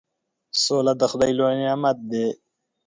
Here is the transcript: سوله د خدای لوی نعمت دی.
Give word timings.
سوله 0.63 0.93
د 0.97 1.03
خدای 1.11 1.31
لوی 1.39 1.55
نعمت 1.61 1.97
دی. 2.11 2.27